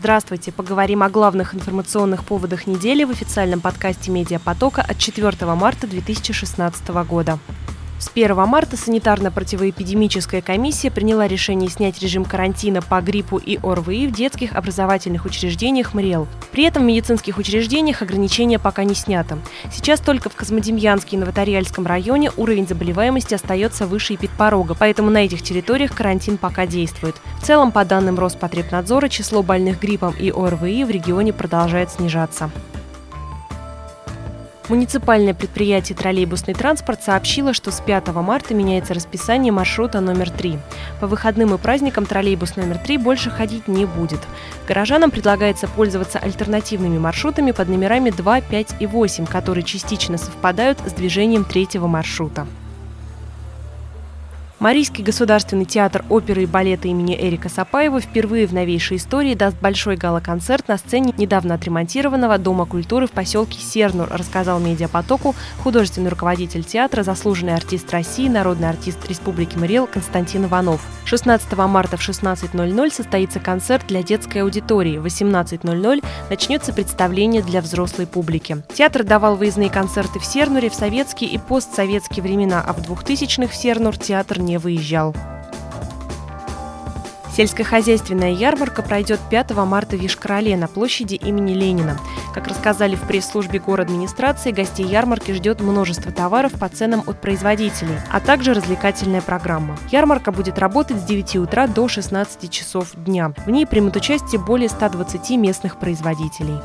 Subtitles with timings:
[0.00, 0.50] Здравствуйте!
[0.50, 7.38] Поговорим о главных информационных поводах недели в официальном подкасте «Медиапотока» от 4 марта 2016 года.
[8.00, 14.12] С 1 марта санитарно-противоэпидемическая комиссия приняла решение снять режим карантина по гриппу и ОРВИ в
[14.12, 16.26] детских образовательных учреждениях МРЕЛ.
[16.50, 19.38] При этом в медицинских учреждениях ограничения пока не снято.
[19.70, 25.42] Сейчас только в Космодемьянске и Новотариальском районе уровень заболеваемости остается выше эпидпорога, поэтому на этих
[25.42, 27.16] территориях карантин пока действует.
[27.42, 32.50] В целом, по данным Роспотребнадзора, число больных гриппом и ОРВИ в регионе продолжает снижаться.
[34.70, 40.60] Муниципальное предприятие «Троллейбусный транспорт» сообщило, что с 5 марта меняется расписание маршрута номер 3.
[41.00, 44.20] По выходным и праздникам троллейбус номер 3 больше ходить не будет.
[44.68, 50.92] Горожанам предлагается пользоваться альтернативными маршрутами под номерами 2, 5 и 8, которые частично совпадают с
[50.92, 52.46] движением третьего маршрута.
[54.60, 59.96] Марийский государственный театр оперы и балета имени Эрика Сапаева впервые в новейшей истории даст большой
[59.96, 67.02] гала-концерт на сцене недавно отремонтированного Дома культуры в поселке Сернур, рассказал медиапотоку художественный руководитель театра,
[67.04, 70.82] заслуженный артист России, народный артист Республики Мариэл Константин Иванов.
[71.06, 74.98] 16 марта в 16.00 состоится концерт для детской аудитории.
[74.98, 78.58] В 18.00 начнется представление для взрослой публики.
[78.74, 83.56] Театр давал выездные концерты в Сернуре в советские и постсоветские времена, а в 2000-х в
[83.56, 85.14] Сернур театр не не выезжал.
[87.36, 91.96] Сельскохозяйственная ярмарка пройдет 5 марта в Ишкарале на площади имени Ленина.
[92.34, 98.20] Как рассказали в пресс-службе администрации, гостей ярмарки ждет множество товаров по ценам от производителей, а
[98.20, 99.78] также развлекательная программа.
[99.92, 103.32] Ярмарка будет работать с 9 утра до 16 часов дня.
[103.46, 106.58] В ней примут участие более 120 местных производителей.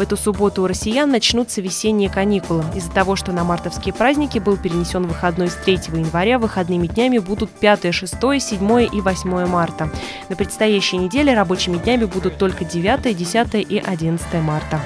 [0.00, 2.64] В эту субботу у россиян начнутся весенние каникулы.
[2.74, 7.50] Из-за того, что на мартовские праздники был перенесен выходной с 3 января, выходными днями будут
[7.50, 9.90] 5, 6, 7 и 8 марта.
[10.30, 14.80] На предстоящей неделе рабочими днями будут только 9, 10 и 11 марта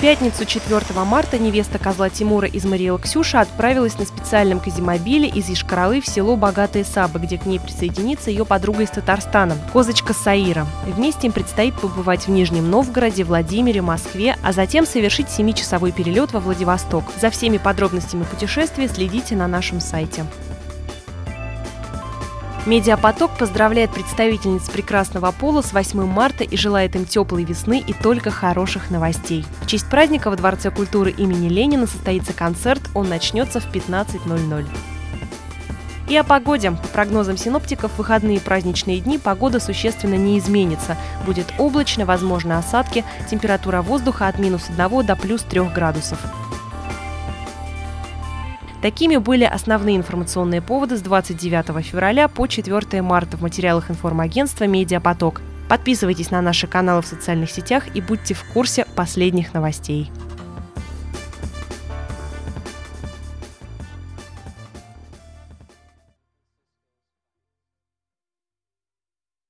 [0.00, 6.00] пятницу 4 марта невеста козла Тимура из Мариэл Ксюша отправилась на специальном казимобиле из Ишкаралы
[6.00, 10.66] в село Богатые Сабы, где к ней присоединится ее подруга из Татарстана, козочка Саира.
[10.84, 16.40] Вместе им предстоит побывать в Нижнем Новгороде, Владимире, Москве, а затем совершить 7-часовой перелет во
[16.40, 17.04] Владивосток.
[17.20, 20.26] За всеми подробностями путешествия следите на нашем сайте.
[22.66, 28.32] Медиапоток поздравляет представительниц прекрасного пола с 8 марта и желает им теплой весны и только
[28.32, 29.46] хороших новостей.
[29.60, 34.66] В честь праздника во Дворце культуры имени Ленина состоится концерт, он начнется в 15.00.
[36.08, 36.72] И о погоде.
[36.72, 40.96] По прогнозам синоптиков, в выходные праздничные дни погода существенно не изменится.
[41.24, 46.18] Будет облачно, возможны осадки, температура воздуха от минус 1 до плюс 3 градусов.
[48.82, 55.40] Такими были основные информационные поводы с 29 февраля по 4 марта в материалах информагентства «Медиапоток».
[55.68, 60.10] Подписывайтесь на наши каналы в социальных сетях и будьте в курсе последних новостей.